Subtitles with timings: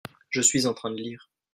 [0.31, 1.29] je suis en train de lire.